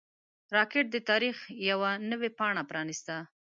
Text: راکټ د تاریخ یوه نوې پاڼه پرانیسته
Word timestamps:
راکټ 0.55 0.85
د 0.91 0.97
تاریخ 1.09 1.37
یوه 1.71 1.89
نوې 2.09 2.29
پاڼه 2.37 2.63
پرانیسته 2.69 3.15